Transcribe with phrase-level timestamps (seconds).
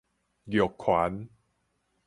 [0.45, 1.29] 玉環